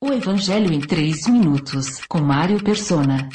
[0.00, 3.28] O Evangelho em 3 minutos, com Mário Persona.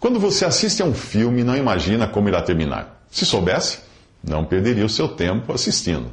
[0.00, 3.06] Quando você assiste a um filme, não imagina como irá terminar.
[3.08, 3.78] Se soubesse,
[4.24, 6.10] não perderia o seu tempo assistindo.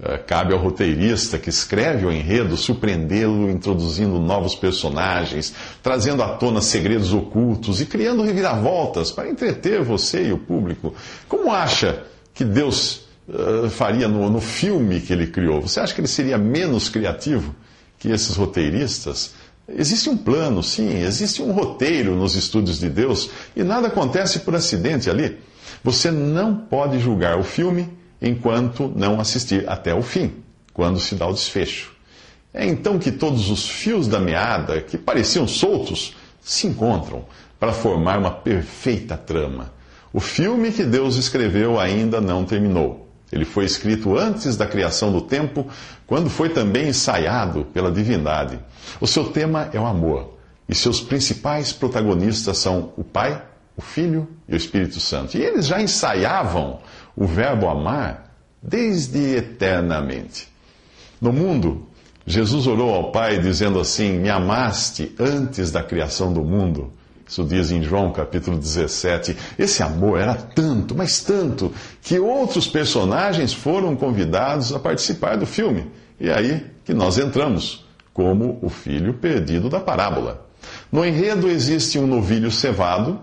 [0.00, 5.52] Eh, cabe ao roteirista que escreve o enredo surpreendê-lo introduzindo novos personagens,
[5.82, 10.94] trazendo à tona segredos ocultos e criando reviravoltas para entreter você e o público.
[11.26, 15.60] Como acha que Deus uh, faria no, no filme que ele criou?
[15.60, 17.52] Você acha que ele seria menos criativo?
[17.98, 19.34] Que esses roteiristas.
[19.68, 24.54] Existe um plano, sim, existe um roteiro nos estúdios de Deus e nada acontece por
[24.54, 25.38] acidente ali.
[25.82, 27.88] Você não pode julgar o filme
[28.22, 30.32] enquanto não assistir até o fim,
[30.72, 31.94] quando se dá o desfecho.
[32.54, 37.24] É então que todos os fios da meada, que pareciam soltos, se encontram
[37.58, 39.72] para formar uma perfeita trama.
[40.12, 43.05] O filme que Deus escreveu ainda não terminou.
[43.30, 45.66] Ele foi escrito antes da criação do tempo,
[46.06, 48.58] quando foi também ensaiado pela divindade.
[49.00, 50.34] O seu tema é o amor,
[50.68, 53.42] e seus principais protagonistas são o Pai,
[53.76, 55.36] o Filho e o Espírito Santo.
[55.36, 56.80] E eles já ensaiavam
[57.16, 60.48] o verbo amar desde eternamente.
[61.20, 61.86] No mundo,
[62.26, 66.92] Jesus orou ao Pai dizendo assim: Me amaste antes da criação do mundo.
[67.28, 69.36] Isso diz em João capítulo 17.
[69.58, 75.90] Esse amor era tanto, mas tanto, que outros personagens foram convidados a participar do filme.
[76.20, 80.46] E aí que nós entramos, como o filho perdido da parábola.
[80.90, 83.20] No enredo existe um novilho cevado,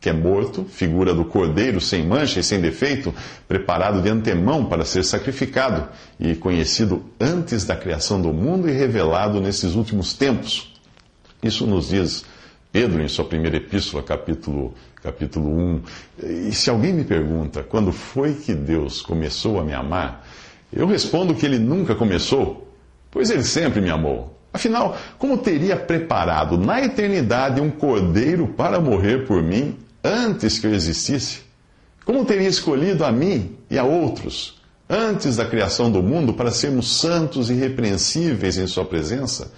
[0.00, 3.14] que é morto, figura do cordeiro sem mancha e sem defeito,
[3.46, 9.40] preparado de antemão para ser sacrificado e conhecido antes da criação do mundo e revelado
[9.40, 10.74] nesses últimos tempos.
[11.42, 12.24] Isso nos diz
[12.74, 15.82] Pedro, em sua primeira epístola, capítulo, capítulo 1.
[16.48, 20.26] E se alguém me pergunta quando foi que Deus começou a me amar,
[20.72, 22.68] eu respondo que ele nunca começou,
[23.12, 24.36] pois ele sempre me amou.
[24.52, 30.74] Afinal, como teria preparado na eternidade um cordeiro para morrer por mim antes que eu
[30.74, 31.42] existisse?
[32.04, 36.98] Como teria escolhido a mim e a outros antes da criação do mundo para sermos
[36.98, 39.52] santos e irrepreensíveis em Sua presença?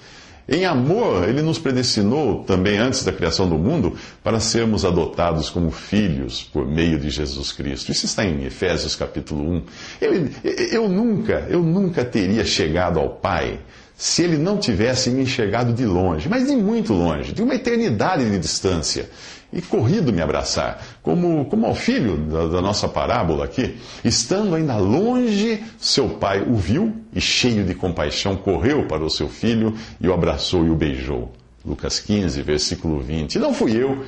[0.49, 5.73] Em amor, ele nos predestinou também antes da criação do mundo para sermos adotados como
[5.73, 7.91] filhos por meio de Jesus Cristo.
[7.91, 9.63] Isso está em Efésios capítulo 1.
[10.01, 10.33] Ele,
[10.71, 13.59] eu nunca, eu nunca teria chegado ao Pai
[13.97, 18.29] se ele não tivesse me enxergado de longe, mas de muito longe, de uma eternidade
[18.29, 19.09] de distância
[19.53, 23.79] e corrido me abraçar, como, como ao filho da, da, nossa parábola aqui.
[24.05, 29.29] Estando ainda longe, seu pai o viu e, cheio de compaixão, correu para o seu
[29.29, 31.33] filho e o abraçou e o beijou.
[31.65, 33.39] Lucas 15, versículo 20.
[33.39, 34.05] Não fui eu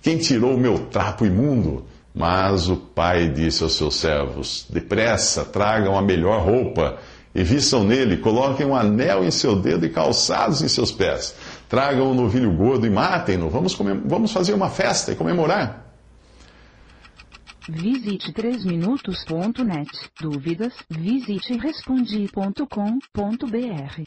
[0.00, 1.84] quem tirou o meu trapo imundo.
[2.14, 6.98] Mas o pai disse aos seus servos: Depressa, tragam a melhor roupa
[7.34, 11.34] e vistam nele, coloquem um anel em seu dedo e calçados em seus pés.
[11.68, 13.50] Tragam um novilho gordo e matem-no.
[13.50, 15.88] Vamos, vamos fazer uma festa e comemorar.
[17.68, 19.90] Visite 3minutos.net.
[20.18, 20.72] Dúvidas?
[20.88, 24.02] Visite respondi.com.br.